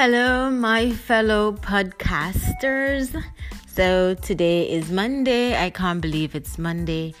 Hello, 0.00 0.48
my 0.48 0.92
fellow 0.92 1.54
podcasters. 1.54 3.20
So, 3.66 4.14
today 4.14 4.70
is 4.70 4.92
Monday. 4.92 5.60
I 5.60 5.70
can't 5.70 6.00
believe 6.00 6.36
it's 6.36 6.56
Monday. 6.56 7.16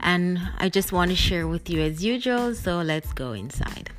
And 0.00 0.40
I 0.56 0.70
just 0.70 0.92
want 0.92 1.10
to 1.10 1.14
share 1.14 1.46
with 1.46 1.68
you 1.68 1.82
as 1.82 2.02
usual. 2.02 2.54
So, 2.54 2.80
let's 2.80 3.12
go 3.12 3.34
inside. 3.34 3.90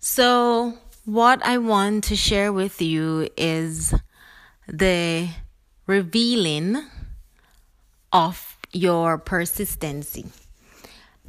So, 0.00 0.74
what 1.06 1.42
I 1.42 1.56
want 1.56 2.04
to 2.04 2.14
share 2.14 2.52
with 2.52 2.82
you 2.82 3.26
is 3.38 3.94
the 4.68 5.30
revealing 5.86 6.76
of 8.12 8.58
your 8.70 9.16
persistency. 9.16 10.26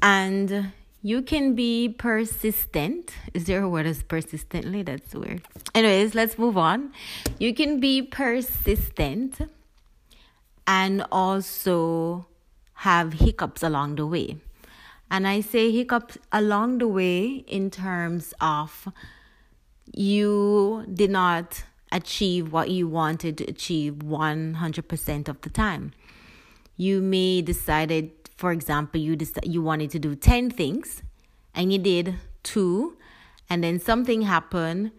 And 0.01 0.73
you 1.05 1.21
can 1.21 1.53
be 1.53 1.89
persistent. 1.89 3.11
Is 3.33 3.43
there 3.43 3.61
a 3.61 3.67
word 3.67 3.85
as 3.85 4.01
persistently? 4.03 4.83
That's 4.83 5.13
weird. 5.13 5.41
Anyways, 5.75 6.15
let's 6.15 6.39
move 6.39 6.57
on. 6.57 6.93
You 7.37 7.53
can 7.53 7.81
be 7.81 8.01
persistent 8.01 9.41
and 10.65 11.05
also 11.11 12.27
have 12.75 13.13
hiccups 13.13 13.61
along 13.61 13.95
the 13.95 14.07
way. 14.07 14.37
And 15.11 15.27
I 15.27 15.41
say 15.41 15.71
hiccups 15.71 16.17
along 16.31 16.77
the 16.77 16.87
way 16.87 17.43
in 17.47 17.69
terms 17.69 18.33
of 18.39 18.87
you 19.93 20.85
did 20.91 21.11
not 21.11 21.65
achieve 21.91 22.53
what 22.53 22.71
you 22.71 22.87
wanted 22.87 23.37
to 23.39 23.43
achieve 23.43 23.95
100% 23.95 25.27
of 25.27 25.41
the 25.41 25.49
time. 25.49 25.91
You 26.77 27.01
may 27.01 27.41
decided 27.41 28.22
for 28.43 28.51
example, 28.51 28.99
you 28.99 29.17
you 29.43 29.61
wanted 29.61 29.89
to 29.91 29.99
do 29.99 30.15
10 30.15 30.49
things 30.49 31.01
and 31.55 31.71
you 31.71 31.79
did 31.79 32.15
2 32.43 32.97
and 33.49 33.63
then 33.63 33.79
something 33.79 34.23
happened 34.23 34.91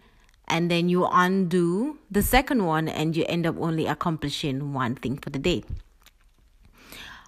and 0.47 0.71
then 0.71 0.89
you 0.89 1.05
undo 1.11 1.99
the 2.09 2.23
second 2.23 2.65
one 2.65 2.87
and 2.87 3.15
you 3.15 3.23
end 3.29 3.45
up 3.45 3.55
only 3.59 3.85
accomplishing 3.85 4.73
one 4.73 4.95
thing 4.95 5.19
for 5.19 5.29
the 5.29 5.37
day. 5.37 5.63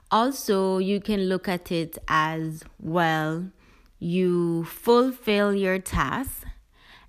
Also, 0.10 0.80
you 0.80 1.00
can 1.00 1.30
look 1.30 1.48
at 1.48 1.72
it 1.72 2.00
as 2.08 2.64
well, 2.80 3.52
you 4.00 4.64
fulfill 4.64 5.54
your 5.54 5.78
task 5.78 6.48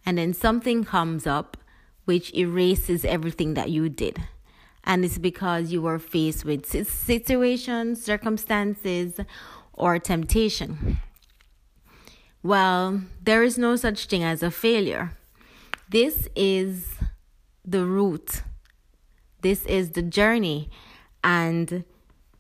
and 0.05 0.19
then 0.19 0.35
something 0.35 0.85
comes 0.85 1.27
up 1.27 1.57
which 2.05 2.35
erases 2.35 3.07
everything 3.07 3.55
that 3.55 3.71
you 3.71 3.89
did 3.89 4.21
and 4.85 5.05
it's 5.05 5.19
because 5.19 5.73
you 5.73 5.83
were 5.83 5.99
faced 5.99 6.45
with 6.45 6.67
situations, 6.67 8.03
circumstances, 8.03 9.21
or 9.73 9.99
temptation. 9.99 10.99
Well, 12.43 13.03
there 13.23 13.43
is 13.43 13.59
no 13.59 13.77
such 13.77 14.07
thing 14.07 14.23
as 14.23 14.43
a 14.43 14.51
failure. 14.51 15.13
This 15.89 16.29
is 16.35 16.87
the 17.65 17.85
route, 17.85 18.43
this 19.43 19.65
is 19.67 19.91
the 19.91 20.03
journey, 20.03 20.71
and 21.23 21.85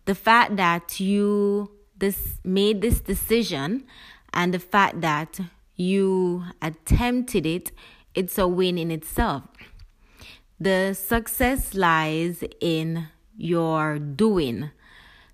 the 0.05 0.14
fact 0.14 0.56
that 0.56 1.00
you 1.00 1.70
this 1.98 2.39
made 2.45 2.80
this 2.80 3.00
decision 3.00 3.84
and 4.33 4.55
the 4.55 4.58
fact 4.58 5.00
that 5.00 5.41
you 5.75 6.45
attempted 6.62 7.45
it 7.45 7.73
it's 8.14 8.39
a 8.39 8.48
win 8.48 8.78
in 8.78 8.91
itself 8.91 9.42
the 10.61 10.95
success 10.95 11.75
lies 11.75 12.42
in 12.61 13.09
your 13.37 13.98
doing. 13.98 14.70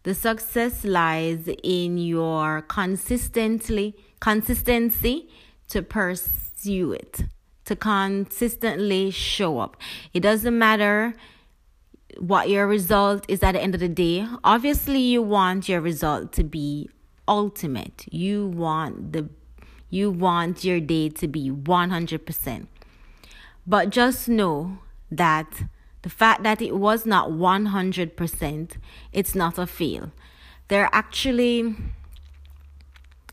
The 0.03 0.15
success 0.15 0.85
lies 0.85 1.49
in 1.63 1.97
your 1.97 2.63
consistently 2.63 3.97
consistency 4.21 5.29
to 5.69 5.83
pursue 5.83 6.93
it, 6.93 7.25
to 7.65 7.75
consistently 7.75 9.11
show 9.11 9.59
up. 9.59 9.77
It 10.13 10.21
doesn't 10.21 10.59
matter 10.59 11.15
what 12.19 12.49
your 12.49 12.67
result 12.67 13.25
is 13.29 13.43
at 13.43 13.53
the 13.53 13.63
end 13.63 13.75
of 13.75 13.81
the 13.81 13.89
day. 13.89 14.27
Obviously, 14.45 15.01
you 15.01 15.23
want 15.23 15.69
your 15.69 15.81
result 15.81 16.33
to 16.35 16.45
be 16.45 16.91
ultimate. 17.27 18.05
You 18.11 18.47
want 18.47 19.13
the 19.13 19.29
you 19.91 20.11
want 20.11 20.65
your 20.65 20.81
day 20.81 21.09
to 21.09 21.29
be 21.29 21.51
100%. 21.51 22.67
But 23.65 23.91
just 23.91 24.29
know 24.29 24.79
that 25.17 25.65
the 26.03 26.11
fact 26.11 26.43
that 26.43 26.61
it 26.61 26.77
was 26.77 27.07
not 27.07 27.31
100%, 27.31 28.71
it's 29.13 29.35
not 29.35 29.59
a 29.59 29.67
fail. 29.67 30.13
There 30.69 30.85
are 30.85 30.91
actually 30.93 31.75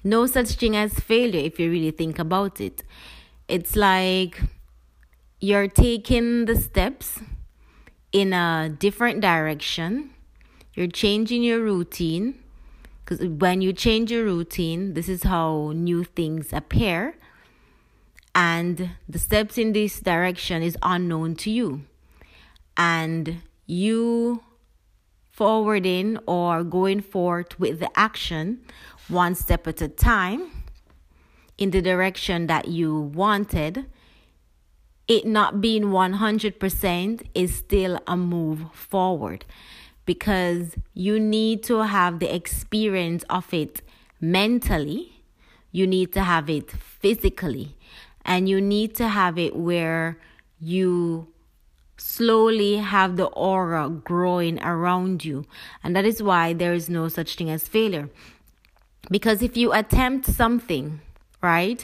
no 0.03 0.25
such 0.25 0.51
thing 0.51 0.75
as 0.75 0.93
failure 0.99 1.41
if 1.41 1.59
you 1.59 1.69
really 1.69 1.91
think 1.91 2.17
about 2.17 2.61
it. 2.61 2.83
It's 3.47 3.75
like 3.75 4.41
you're 5.39 5.67
taking 5.67 6.45
the 6.45 6.55
steps 6.55 7.19
in 8.11 8.33
a 8.33 8.69
different 8.69 9.21
direction, 9.21 10.11
you're 10.73 10.87
changing 10.87 11.43
your 11.43 11.59
routine. 11.59 12.35
Because 13.03 13.25
when 13.27 13.61
you 13.61 13.73
change 13.73 14.11
your 14.11 14.23
routine, 14.23 14.93
this 14.93 15.09
is 15.09 15.23
how 15.23 15.73
new 15.75 16.03
things 16.03 16.53
appear 16.53 17.15
and 18.33 18.91
the 19.07 19.19
steps 19.19 19.57
in 19.57 19.73
this 19.73 19.99
direction 19.99 20.63
is 20.63 20.77
unknown 20.81 21.35
to 21.35 21.51
you. 21.51 21.83
And 22.77 23.37
you 23.65 24.43
forwarding 25.29 26.17
or 26.25 26.63
going 26.63 27.01
forth 27.01 27.59
with 27.59 27.79
the 27.79 27.89
action 27.97 28.61
one 29.07 29.35
step 29.35 29.67
at 29.67 29.81
a 29.81 29.87
time 29.87 30.49
in 31.57 31.71
the 31.71 31.81
direction 31.81 32.47
that 32.47 32.67
you 32.67 32.99
wanted 32.99 33.85
it 35.07 35.25
not 35.25 35.59
being 35.59 35.85
100% 35.85 37.27
is 37.33 37.55
still 37.55 37.99
a 38.07 38.15
move 38.15 38.65
forward 38.73 39.43
because 40.05 40.75
you 40.93 41.19
need 41.19 41.63
to 41.63 41.79
have 41.79 42.19
the 42.19 42.33
experience 42.33 43.23
of 43.29 43.53
it 43.53 43.81
mentally. 44.21 45.23
You 45.71 45.85
need 45.85 46.13
to 46.13 46.21
have 46.23 46.49
it 46.49 46.71
physically 46.71 47.75
and 48.25 48.47
you 48.47 48.61
need 48.61 48.95
to 48.95 49.07
have 49.07 49.37
it 49.37 49.55
where 49.55 50.17
you 50.59 51.27
slowly 51.97 52.77
have 52.77 53.15
the 53.17 53.25
aura 53.25 53.89
growing 53.89 54.61
around 54.63 55.23
you. 55.23 55.45
And 55.83 55.95
that 55.95 56.05
is 56.05 56.21
why 56.21 56.53
there 56.53 56.73
is 56.73 56.89
no 56.89 57.07
such 57.07 57.35
thing 57.35 57.49
as 57.49 57.67
failure. 57.67 58.09
Because 59.09 59.41
if 59.41 59.57
you 59.57 59.73
attempt 59.73 60.25
something, 60.25 61.01
right, 61.41 61.83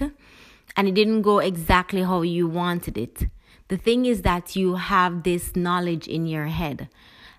and 0.75 0.87
it 0.87 0.93
didn't 0.93 1.21
go 1.21 1.39
exactly 1.39 2.03
how 2.03 2.21
you 2.21 2.47
wanted 2.47 2.97
it, 2.97 3.27
the 3.67 3.77
thing 3.77 4.05
is 4.05 4.21
that 4.21 4.55
you 4.55 4.75
have 4.75 5.23
this 5.23 5.55
knowledge 5.55 6.07
in 6.07 6.25
your 6.25 6.47
head 6.47 6.87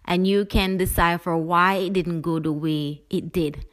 and 0.04 0.26
you 0.26 0.44
can 0.44 0.76
decipher 0.76 1.36
why 1.36 1.74
it 1.74 1.92
didn't 1.92 2.22
go 2.22 2.38
the 2.38 2.52
way 2.52 3.02
it 3.10 3.32
did. 3.32 3.64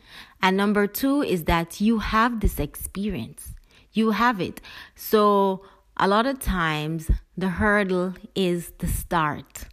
And 0.42 0.58
number 0.58 0.86
two 0.86 1.22
is 1.22 1.46
that 1.46 1.82
you 1.82 2.00
have 2.00 2.42
this 2.42 2.60
experience. 2.60 3.54
You 3.96 4.12
have 4.12 4.40
it. 4.40 4.62
So, 4.96 5.64
a 5.98 6.08
lot 6.08 6.26
of 6.28 6.40
times, 6.40 7.10
the 7.38 7.50
hurdle 7.50 8.14
is 8.36 8.74
the 8.78 8.88
start. 8.88 9.66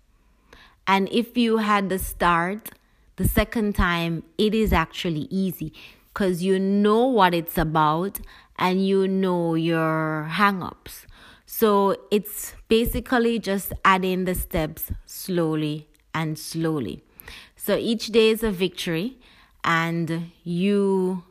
And 0.86 1.08
if 1.10 1.36
you 1.36 1.58
had 1.58 1.88
the 1.88 1.98
start, 1.98 2.70
the 3.16 3.28
second 3.28 3.74
time, 3.74 4.22
it 4.38 4.54
is 4.54 4.72
actually 4.72 5.26
easy 5.30 5.72
because 6.14 6.42
you 6.42 6.58
know 6.58 7.04
what 7.06 7.34
it's 7.34 7.58
about 7.58 8.20
and 8.58 8.86
you 8.86 9.08
know 9.08 9.54
your 9.54 10.28
hangups. 10.30 11.06
So 11.44 11.96
it's 12.10 12.54
basically 12.68 13.38
just 13.38 13.72
adding 13.84 14.24
the 14.24 14.34
steps 14.34 14.92
slowly 15.04 15.88
and 16.14 16.38
slowly. 16.38 17.02
So 17.56 17.76
each 17.76 18.06
day 18.08 18.30
is 18.30 18.42
a 18.42 18.50
victory, 18.50 19.18
and 19.64 20.30
you 20.44 21.24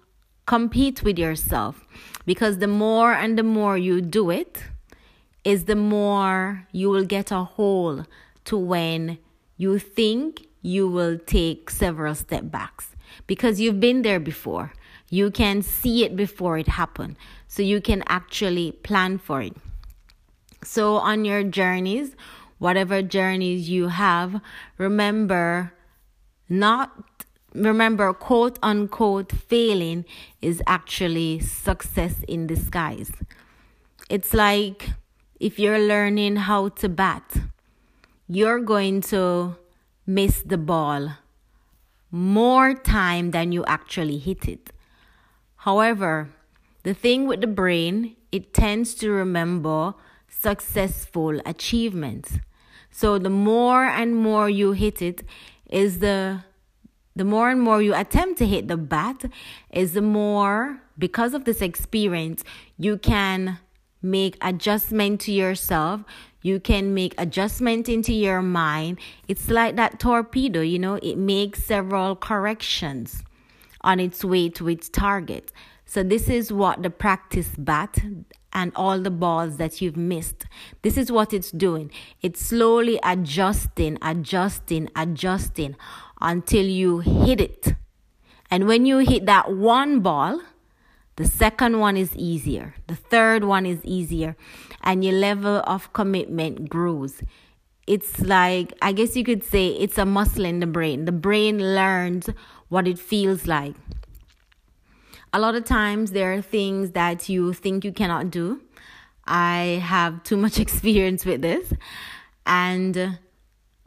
compete 0.52 1.02
with 1.02 1.18
yourself. 1.18 1.88
Because 2.26 2.58
the 2.58 2.68
more 2.68 3.14
and 3.14 3.38
the 3.38 3.48
more 3.58 3.78
you 3.78 4.02
do 4.02 4.30
it 4.30 4.64
is 5.46 5.64
the 5.64 5.78
more 5.78 6.68
you 6.74 6.90
will 6.90 7.06
get 7.06 7.32
a 7.32 7.44
hold 7.56 8.06
to 8.44 8.58
when 8.58 9.18
you 9.56 9.80
think 9.80 10.46
you 10.62 10.90
will 10.90 11.18
take 11.18 11.70
several 11.70 12.14
step 12.14 12.52
backs. 12.52 12.88
Because 13.28 13.62
you've 13.62 13.80
been 13.80 14.02
there 14.02 14.20
before. 14.20 14.74
You 15.10 15.32
can 15.32 15.62
see 15.62 16.04
it 16.04 16.18
before 16.18 16.58
it 16.58 16.68
happened 16.68 17.16
so 17.48 17.62
you 17.64 17.80
can 17.80 18.04
actually 18.08 18.74
plan 18.74 19.20
for 19.20 19.42
it. 19.42 19.56
So 20.66 20.96
on 20.96 21.24
your 21.24 21.44
journeys 21.44 22.14
whatever 22.66 23.02
journeys 23.02 23.70
you 23.70 23.88
have 23.88 24.40
remember 24.78 25.74
not 26.48 27.11
remember, 27.54 28.14
quote 28.14 28.58
unquote, 28.62 29.32
failing 29.32 30.06
is 30.42 30.62
actually 30.68 31.40
success 31.40 32.24
in 32.28 32.48
disguise. 32.48 33.12
It's 34.10 34.34
like 34.34 34.90
if 35.40 35.58
you're 35.58 35.80
learning 35.80 36.36
how 36.36 36.70
to 36.70 36.90
bat, 36.90 37.38
you're 38.28 38.60
going 38.60 39.02
to 39.02 39.56
miss 40.06 40.42
the 40.42 40.58
ball 40.58 41.18
more 42.12 42.74
time 42.74 43.32
than 43.32 43.52
you 43.52 43.64
actually 43.66 44.18
hit 44.18 44.48
it. 44.48 44.72
However, 45.58 46.30
the 46.84 46.94
thing 46.94 47.28
with 47.28 47.42
the 47.42 47.48
brain, 47.48 48.16
it 48.32 48.54
tends 48.54 48.94
to 48.96 49.12
remember 49.12 49.94
successful 50.28 51.40
achievements. 51.46 52.40
So 52.90 53.18
the 53.18 53.30
more 53.30 53.86
and 53.86 54.16
more 54.16 54.50
you 54.50 54.74
hit 54.74 55.02
it 55.02 55.24
is 55.70 56.00
the 56.00 56.44
the 57.16 57.26
more 57.26 57.50
and 57.50 57.62
more 57.62 57.82
you 57.82 57.94
attempt 57.94 58.38
to 58.40 58.46
hit 58.46 58.68
the 58.68 58.78
bat 58.78 59.26
is 59.72 59.94
the 59.94 60.02
more 60.02 60.82
because 60.98 61.34
of 61.34 61.46
this 61.46 61.62
experience 61.62 62.44
you 62.78 62.98
can 62.98 63.60
make 64.02 64.38
adjustment 64.42 65.22
to 65.22 65.32
yourself 65.32 66.02
you 66.42 66.60
can 66.60 66.94
make 66.94 67.14
adjustment 67.20 67.88
into 67.88 68.14
your 68.14 68.42
mind 68.42 68.98
it's 69.28 69.50
like 69.50 69.76
that 69.76 70.00
torpedo 70.00 70.62
you 70.62 70.80
know 70.80 70.96
it 70.96 71.18
makes 71.18 71.64
several 71.64 72.16
corrections 72.16 73.24
on 73.82 74.00
its 74.00 74.24
way 74.24 74.50
to 74.50 74.68
its 74.68 74.90
target 74.90 75.52
so 75.86 76.04
this 76.04 76.30
is 76.30 76.54
what 76.54 76.82
the 76.84 76.90
practice 76.90 77.50
bat 77.58 78.00
and 78.54 78.72
all 78.76 79.00
the 79.00 79.12
balls 79.12 79.58
that 79.58 79.82
you've 79.82 79.98
missed. 79.98 80.46
This 80.82 80.98
is 80.98 81.12
what 81.12 81.34
it's 81.34 81.52
doing. 81.52 81.92
It's 82.22 82.42
slowly 82.42 83.00
adjusting, 83.04 83.98
adjusting, 84.02 84.90
adjusting 84.96 85.76
until 86.22 86.66
you 86.66 87.00
hit 87.00 87.42
it. 87.42 87.76
And 88.50 88.68
when 88.68 88.86
you 88.86 89.00
hit 89.00 89.26
that 89.26 89.54
one 89.54 90.02
ball, 90.02 90.42
the 91.16 91.26
second 91.26 91.80
one 91.80 91.98
is 91.98 92.16
easier. 92.16 92.76
The 92.88 92.96
third 92.96 93.44
one 93.44 93.66
is 93.66 93.80
easier. 93.84 94.36
And 94.84 95.04
your 95.04 95.14
level 95.14 95.62
of 95.66 95.94
commitment 95.94 96.70
grows. 96.70 97.22
It's 97.88 98.20
like, 98.20 98.74
I 98.82 98.92
guess 98.92 99.16
you 99.16 99.24
could 99.24 99.44
say 99.44 99.68
it's 99.68 99.98
a 99.98 100.06
muscle 100.06 100.46
in 100.46 100.60
the 100.60 100.68
brain. 100.68 101.06
The 101.06 101.12
brain 101.12 101.76
learns 101.76 102.30
what 102.70 102.88
it 102.88 103.00
feels 103.00 103.48
like 103.48 103.76
a 105.34 105.40
lot 105.40 105.56
of 105.56 105.64
times 105.66 106.12
there 106.12 106.34
are 106.34 106.42
things 106.42 106.92
that 106.92 107.30
you 107.30 107.54
think 107.54 107.86
you 107.86 107.92
cannot 107.92 108.32
do. 108.32 108.62
I 109.26 109.82
have 109.84 110.24
too 110.24 110.38
much 110.38 110.60
experience 110.66 111.26
with 111.26 111.42
this. 111.42 111.74
And 112.46 113.20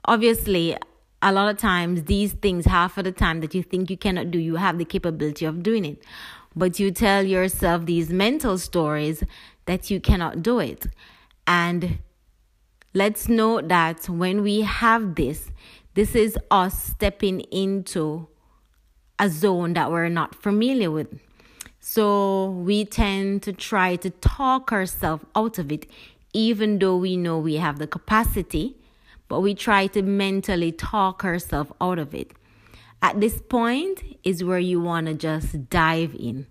obviously, 0.05 0.77
a 1.25 1.32
lot 1.32 1.49
of 1.49 1.56
times, 1.56 2.05
these 2.05 2.35
things, 2.35 2.67
half 2.67 2.99
of 2.99 3.05
the 3.05 3.11
time 3.11 3.41
that 3.41 3.55
you 3.55 3.62
think 3.62 3.88
you 3.88 3.97
cannot 3.97 4.31
do, 4.31 4.38
you 4.38 4.56
have 4.56 4.76
the 4.76 4.85
capability 4.85 5.47
of 5.47 5.62
doing 5.62 5.87
it. 5.87 6.05
But 6.55 6.79
you 6.79 6.91
tell 6.91 7.25
yourself 7.25 7.87
these 7.87 8.11
mental 8.11 8.59
stories 8.59 9.25
that 9.65 9.91
you 9.91 10.00
cannot 10.00 10.43
do 10.43 10.59
it. 10.59 10.87
And 11.47 11.99
let's 12.93 13.26
note 13.26 13.69
that 13.69 14.06
when 14.06 14.43
we 14.43 14.61
have 14.61 15.15
this, 15.15 15.50
this 15.94 16.15
is 16.15 16.37
us 16.50 16.79
stepping 16.91 17.41
into 17.41 18.29
a 19.19 19.31
zone 19.31 19.73
that 19.73 19.91
we're 19.91 20.11
not 20.11 20.35
familiar 20.35 20.91
with. 20.91 21.09
So 21.81 22.50
we 22.50 22.85
tend 22.85 23.43
to 23.44 23.53
try 23.55 23.97
to 23.97 24.11
talk 24.11 24.73
ourselves 24.73 25.25
out 25.35 25.59
of 25.59 25.73
it, 25.73 25.87
even 26.35 26.79
though 26.81 26.99
we 26.99 27.17
know 27.17 27.38
we 27.38 27.56
have 27.56 27.79
the 27.79 27.87
capacity, 27.87 28.77
but 29.35 29.41
we 29.41 29.53
try 29.53 29.89
to 29.89 30.01
mentally 30.01 30.71
talk 30.71 31.25
ourselves 31.25 31.73
out 31.81 31.99
of 31.99 32.15
it. 32.15 32.31
At 33.03 33.19
this 33.19 33.41
point 33.41 34.01
is 34.23 34.45
where 34.45 34.61
you 34.61 34.81
want 34.81 35.09
to 35.09 35.15
just 35.15 35.69
dive 35.69 36.15
in. 36.15 36.47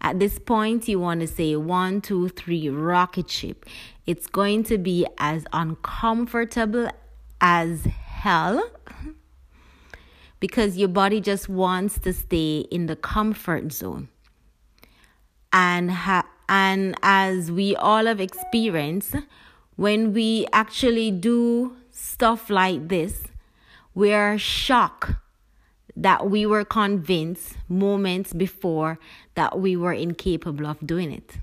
At 0.00 0.20
this 0.20 0.38
point, 0.38 0.86
you 0.86 1.00
want 1.00 1.20
to 1.20 1.26
say 1.26 1.56
one, 1.56 2.00
two, 2.00 2.28
three, 2.28 2.68
rocket 2.68 3.28
ship. 3.28 3.66
It's 4.06 4.28
going 4.28 4.62
to 4.70 4.78
be 4.78 5.04
as 5.18 5.46
uncomfortable 5.52 6.90
as 7.40 7.86
hell 7.86 8.70
because 10.38 10.76
your 10.76 10.90
body 10.90 11.20
just 11.20 11.48
wants 11.48 11.98
to 11.98 12.12
stay 12.12 12.60
in 12.70 12.86
the 12.86 12.94
comfort 12.94 13.72
zone 13.72 14.10
and 15.52 15.90
ha- 15.90 16.28
and 16.48 16.94
as 17.02 17.50
we 17.50 17.74
all 17.74 18.06
have 18.06 18.20
experienced 18.20 19.16
when 19.74 20.12
we 20.12 20.46
actually 20.52 21.10
do 21.10 21.76
stuff 21.98 22.48
like 22.48 22.88
this 22.88 23.24
we 23.92 24.12
are 24.12 24.38
shocked 24.38 25.10
that 25.96 26.30
we 26.30 26.46
were 26.46 26.64
convinced 26.64 27.56
moments 27.68 28.32
before 28.32 28.96
that 29.34 29.58
we 29.58 29.76
were 29.76 29.92
incapable 29.92 30.64
of 30.64 30.78
doing 30.86 31.10
it. 31.10 31.38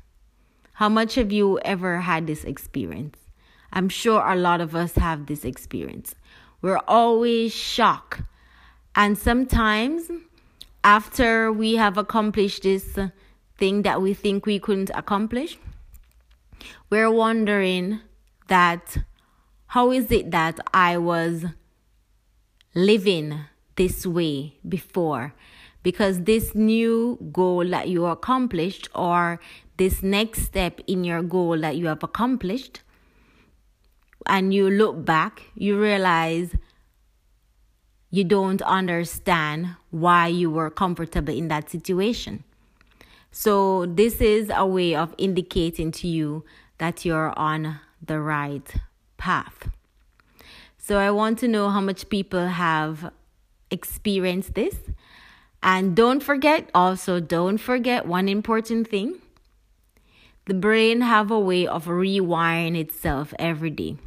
How 0.76 0.88
much 0.88 1.16
have 1.16 1.34
you 1.34 1.60
ever 1.66 2.00
had 2.00 2.28
this 2.28 2.46
experience? 2.46 3.18
I'm 3.74 3.90
sure 3.90 4.26
a 4.26 4.38
lot 4.38 4.62
of 4.62 4.74
us 4.74 4.96
have 4.96 5.26
this 5.26 5.44
experience. 5.44 6.16
We're 6.62 6.80
always 6.88 7.54
shocked 7.54 8.22
and 8.96 9.18
sometimes 9.18 10.10
after 10.86 11.52
we 11.52 11.76
have 11.76 11.98
accomplished 11.98 12.64
this 12.64 12.98
thing 13.58 13.82
that 13.82 14.02
we 14.02 14.14
think 14.14 14.46
we 14.46 14.60
couldn't 14.60 14.92
accomplish, 14.96 15.58
we're 16.90 17.12
wondering 17.12 18.00
that 18.48 18.98
how 19.68 19.92
is 19.92 20.12
it 20.12 20.32
that 20.32 20.60
I 20.74 20.98
was 20.98 21.46
living 22.74 23.40
this 23.76 24.06
way 24.06 24.58
before? 24.68 25.34
Because 25.84 26.24
this 26.24 26.56
new 26.56 27.20
goal 27.32 27.68
that 27.70 27.90
you 27.90 28.06
accomplished, 28.06 28.90
or 28.96 29.40
this 29.78 30.02
next 30.02 30.44
step 30.44 30.80
in 30.88 31.04
your 31.04 31.22
goal 31.22 31.60
that 31.60 31.78
you 31.78 31.88
have 31.88 32.04
accomplished, 32.04 32.82
and 34.26 34.54
you 34.54 34.70
look 34.70 35.06
back, 35.06 35.44
you 35.56 35.80
realize 35.80 36.56
you 38.10 38.24
don't 38.24 38.62
understand 38.62 39.76
why 39.92 40.28
you 40.28 40.50
were 40.50 40.70
comfortable 40.70 41.34
in 41.34 41.50
that 41.50 41.70
situation. 41.70 42.44
So, 43.32 43.86
this 43.86 44.22
is 44.22 44.50
a 44.56 44.66
way 44.66 44.96
of 44.96 45.14
indicating 45.18 45.92
to 45.92 46.08
you 46.08 46.46
that 46.78 47.04
you're 47.04 47.38
on 47.38 47.80
the 48.02 48.22
right 48.22 48.74
path. 49.26 49.70
So, 50.78 50.98
I 51.00 51.10
want 51.12 51.40
to 51.40 51.48
know 51.48 51.70
how 51.70 51.82
much 51.82 52.10
people 52.10 52.48
have 52.48 53.12
experienced 53.72 54.54
this. 54.54 54.76
And 55.64 55.96
don't 55.96 56.22
forget, 56.22 56.70
also, 56.76 57.20
don't 57.20 57.58
forget 57.58 58.06
one 58.06 58.30
important 58.30 58.88
thing 58.88 59.10
the 60.46 60.54
brain 60.54 61.02
have 61.02 61.32
a 61.32 61.40
way 61.40 61.66
of 61.66 61.86
rewiring 61.86 62.78
itself 62.78 63.34
every 63.40 63.72
day 63.72 63.98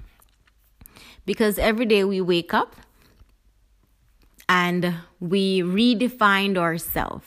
because 1.27 1.59
every 1.59 1.85
day 1.85 2.05
we 2.05 2.21
wake 2.21 2.55
up 2.55 2.77
and 4.49 4.95
we 5.19 5.61
redefine 5.63 6.57
ourselves 6.57 7.27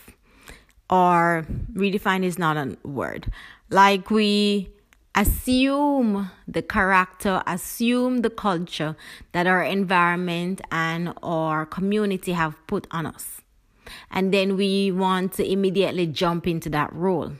or 0.89 1.45
redefine 1.74 2.24
is 2.24 2.39
not 2.39 2.55
a 2.55 2.77
word. 2.83 3.31
Like 3.69 4.10
we 4.10 4.69
assume 5.15 6.31
the 6.47 6.61
character, 6.61 7.43
assume 7.45 8.19
the 8.19 8.29
culture 8.29 8.95
that 9.33 9.47
our 9.47 9.63
environment 9.63 10.61
and 10.71 11.13
our 11.21 11.65
community 11.65 12.31
have 12.31 12.55
put 12.67 12.87
on 12.91 13.05
us. 13.05 13.41
And 14.09 14.33
then 14.33 14.55
we 14.55 14.91
want 14.91 15.33
to 15.33 15.49
immediately 15.49 16.07
jump 16.07 16.47
into 16.47 16.69
that 16.69 16.93
role. 16.93 17.33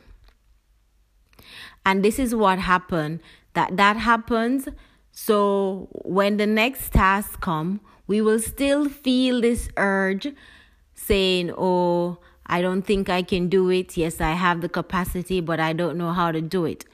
And 1.86 2.04
this 2.04 2.20
is 2.20 2.36
what 2.36 2.60
happened 2.60 3.22
that 3.54 3.78
that 3.78 3.98
happens 3.98 4.68
so 5.12 5.90
when 5.92 6.38
the 6.38 6.48
next 6.48 6.94
task 6.94 7.42
come, 7.42 7.82
we 8.08 8.22
will 8.22 8.40
still 8.40 8.90
feel 8.90 9.42
this 9.42 9.70
urge 9.78 10.34
saying, 10.96 11.52
"Oh, 11.58 12.20
I 12.46 12.62
don't 12.62 12.84
think 12.84 13.10
I 13.10 13.22
can 13.22 13.48
do 13.48 13.70
it. 13.70 13.98
Yes, 13.98 14.22
I 14.22 14.32
have 14.32 14.62
the 14.62 14.70
capacity, 14.70 15.42
but 15.42 15.60
I 15.60 15.74
don't 15.74 15.98
know 15.98 16.12
how 16.12 16.32
to 16.32 16.42
do 16.42 16.66
it. 16.66 16.86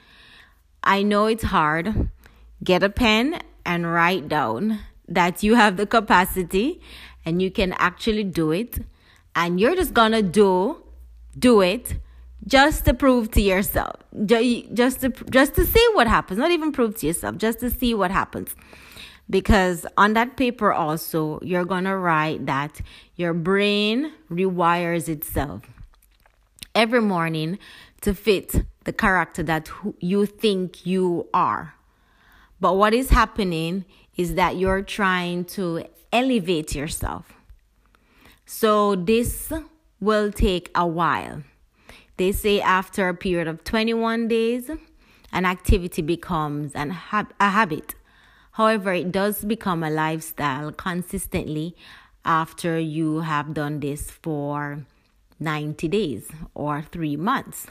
I 0.88 1.02
know 1.02 1.26
it's 1.26 1.44
hard. 1.44 2.08
Get 2.64 2.82
a 2.82 2.88
pen 2.88 3.40
and 3.66 3.92
write 3.92 4.26
down 4.26 4.80
that 5.06 5.42
you 5.42 5.54
have 5.54 5.76
the 5.76 5.86
capacity 5.86 6.80
and 7.26 7.42
you 7.42 7.50
can 7.50 7.74
actually 7.74 8.24
do 8.24 8.52
it. 8.52 8.78
And 9.36 9.60
you're 9.60 9.76
just 9.76 9.92
gonna 9.92 10.22
do 10.22 10.82
do 11.38 11.60
it 11.60 11.98
just 12.46 12.86
to 12.86 12.94
prove 12.94 13.30
to 13.32 13.40
yourself 13.40 13.96
just 14.24 15.00
to 15.02 15.10
just 15.30 15.54
to 15.54 15.64
see 15.64 15.86
what 15.92 16.06
happens 16.06 16.38
not 16.38 16.50
even 16.50 16.72
prove 16.72 16.96
to 16.96 17.06
yourself 17.06 17.36
just 17.36 17.60
to 17.60 17.70
see 17.70 17.94
what 17.94 18.10
happens 18.10 18.56
because 19.28 19.86
on 19.96 20.14
that 20.14 20.36
paper 20.36 20.72
also 20.72 21.38
you're 21.42 21.64
going 21.64 21.84
to 21.84 21.96
write 21.96 22.46
that 22.46 22.80
your 23.16 23.34
brain 23.34 24.12
rewires 24.30 25.08
itself 25.08 25.62
every 26.74 27.00
morning 27.00 27.58
to 28.00 28.14
fit 28.14 28.64
the 28.84 28.92
character 28.92 29.42
that 29.42 29.70
you 30.00 30.26
think 30.26 30.86
you 30.86 31.28
are. 31.34 31.74
But 32.60 32.76
what 32.76 32.94
is 32.94 33.10
happening 33.10 33.84
is 34.16 34.34
that 34.34 34.56
you're 34.56 34.82
trying 34.82 35.44
to 35.44 35.84
elevate 36.12 36.74
yourself. 36.74 37.34
So 38.46 38.96
this 38.96 39.52
will 40.00 40.32
take 40.32 40.70
a 40.74 40.86
while. 40.86 41.42
They 42.16 42.32
say 42.32 42.60
after 42.60 43.08
a 43.08 43.14
period 43.14 43.46
of 43.46 43.62
21 43.62 44.28
days 44.28 44.70
an 45.32 45.44
activity 45.44 46.02
becomes 46.02 46.72
an 46.74 46.96
a 47.38 47.50
habit. 47.50 47.94
However, 48.52 48.92
it 48.92 49.12
does 49.12 49.44
become 49.44 49.84
a 49.84 49.90
lifestyle 49.90 50.72
consistently 50.72 51.76
after 52.24 52.78
you 52.78 53.20
have 53.20 53.54
done 53.54 53.80
this 53.80 54.10
for 54.10 54.84
90 55.38 55.88
days 55.88 56.28
or 56.54 56.82
three 56.82 57.16
months. 57.16 57.68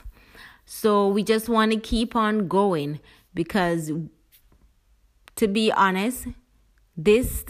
So 0.70 1.08
we 1.08 1.22
just 1.22 1.48
want 1.48 1.72
to 1.72 1.80
keep 1.80 2.14
on 2.14 2.46
going 2.46 3.00
because, 3.32 3.90
to 5.36 5.48
be 5.48 5.72
honest, 5.72 6.26
this 6.94 7.46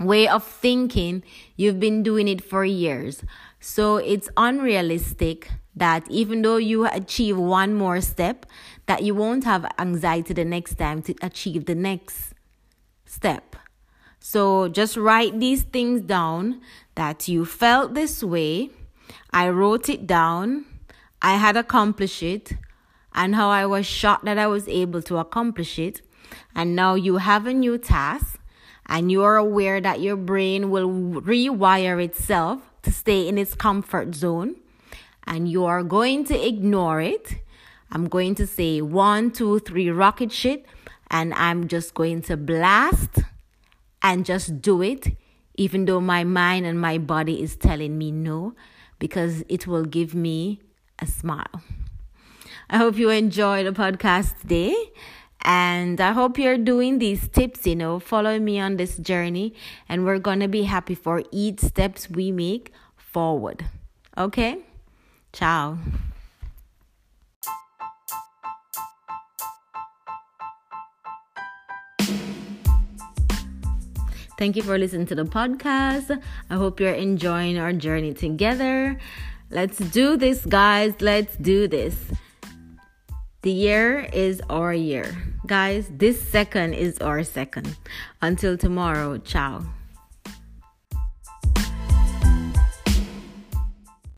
way 0.00 0.26
of 0.26 0.42
thinking, 0.42 1.22
you've 1.54 1.78
been 1.78 2.02
doing 2.02 2.26
it 2.26 2.42
for 2.42 2.64
years. 2.64 3.22
So 3.60 3.98
it's 3.98 4.28
unrealistic 4.36 5.52
that 5.76 6.02
even 6.10 6.42
though 6.42 6.56
you 6.56 6.84
achieve 6.86 7.38
one 7.38 7.74
more 7.74 8.00
step, 8.00 8.44
that 8.86 9.04
you 9.04 9.14
won't 9.14 9.44
have 9.44 9.64
anxiety 9.78 10.34
the 10.34 10.44
next 10.44 10.78
time 10.78 11.02
to 11.02 11.14
achieve 11.22 11.66
the 11.66 11.76
next 11.76 12.34
step. 13.06 13.54
So 14.18 14.66
just 14.66 14.96
write 14.96 15.38
these 15.38 15.62
things 15.62 16.00
down 16.00 16.60
that 16.96 17.28
you 17.28 17.44
felt 17.44 17.94
this 17.94 18.24
way. 18.24 18.70
I 19.30 19.48
wrote 19.48 19.88
it 19.88 20.08
down. 20.08 20.64
I 21.22 21.36
had 21.36 21.56
accomplished 21.56 22.22
it 22.22 22.52
and 23.14 23.34
how 23.34 23.50
I 23.50 23.66
was 23.66 23.86
shocked 23.86 24.24
that 24.24 24.38
I 24.38 24.46
was 24.46 24.68
able 24.68 25.02
to 25.02 25.18
accomplish 25.18 25.78
it. 25.78 26.02
And 26.54 26.76
now 26.76 26.94
you 26.94 27.16
have 27.18 27.46
a 27.46 27.52
new 27.52 27.76
task 27.78 28.40
and 28.86 29.10
you 29.10 29.22
are 29.22 29.36
aware 29.36 29.80
that 29.80 30.00
your 30.00 30.16
brain 30.16 30.70
will 30.70 30.88
rewire 30.88 32.02
itself 32.02 32.62
to 32.82 32.92
stay 32.92 33.28
in 33.28 33.38
its 33.38 33.54
comfort 33.54 34.14
zone 34.14 34.56
and 35.24 35.48
you 35.48 35.64
are 35.64 35.82
going 35.82 36.24
to 36.24 36.46
ignore 36.46 37.00
it. 37.00 37.36
I'm 37.92 38.08
going 38.08 38.34
to 38.36 38.46
say 38.46 38.80
one, 38.80 39.30
two, 39.30 39.58
three, 39.60 39.90
rocket 39.90 40.32
shit, 40.32 40.64
and 41.10 41.34
I'm 41.34 41.68
just 41.68 41.94
going 41.94 42.22
to 42.22 42.36
blast 42.36 43.20
and 44.00 44.24
just 44.24 44.62
do 44.62 44.80
it, 44.80 45.16
even 45.56 45.84
though 45.84 46.00
my 46.00 46.24
mind 46.24 46.66
and 46.66 46.80
my 46.80 46.98
body 46.98 47.42
is 47.42 47.56
telling 47.56 47.98
me 47.98 48.12
no, 48.12 48.54
because 48.98 49.42
it 49.48 49.66
will 49.66 49.84
give 49.84 50.14
me 50.14 50.60
a 51.00 51.06
smile. 51.06 51.62
I 52.68 52.76
hope 52.76 52.96
you 52.98 53.10
enjoyed 53.10 53.66
the 53.66 53.72
podcast 53.72 54.40
today. 54.40 54.74
And 55.42 56.00
I 56.00 56.12
hope 56.12 56.38
you're 56.38 56.58
doing 56.58 56.98
these 56.98 57.26
tips, 57.28 57.66
you 57.66 57.74
know, 57.74 57.98
follow 57.98 58.38
me 58.38 58.60
on 58.60 58.76
this 58.76 58.98
journey, 58.98 59.54
and 59.88 60.04
we're 60.04 60.18
gonna 60.18 60.48
be 60.48 60.64
happy 60.64 60.94
for 60.94 61.22
each 61.32 61.60
steps 61.60 62.10
we 62.10 62.30
make 62.30 62.72
forward. 62.96 63.64
Okay? 64.18 64.58
Ciao. 65.32 65.78
Thank 74.36 74.56
you 74.56 74.62
for 74.62 74.78
listening 74.78 75.06
to 75.06 75.14
the 75.14 75.24
podcast. 75.24 76.18
I 76.48 76.54
hope 76.54 76.80
you're 76.80 76.92
enjoying 76.92 77.58
our 77.58 77.72
journey 77.72 78.14
together. 78.14 78.98
Let's 79.50 79.78
do 79.78 80.16
this, 80.16 80.46
guys. 80.46 80.94
Let's 81.00 81.36
do 81.36 81.66
this. 81.66 81.96
The 83.42 83.50
year 83.50 84.06
is 84.12 84.40
our 84.48 84.72
year. 84.72 85.16
Guys, 85.46 85.90
this 85.90 86.22
second 86.22 86.74
is 86.74 86.98
our 86.98 87.24
second. 87.24 87.76
Until 88.22 88.56
tomorrow, 88.56 89.18
ciao. 89.18 89.64